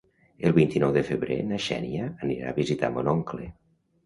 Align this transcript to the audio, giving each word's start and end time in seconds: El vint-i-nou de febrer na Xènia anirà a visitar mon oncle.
El 0.47 0.53
vint-i-nou 0.57 0.93
de 0.95 1.03
febrer 1.09 1.37
na 1.49 1.59
Xènia 1.67 2.09
anirà 2.29 2.49
a 2.53 2.57
visitar 2.61 2.91
mon 2.97 3.13
oncle. 3.15 3.47